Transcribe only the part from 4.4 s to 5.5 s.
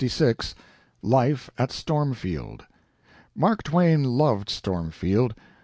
Stormfield.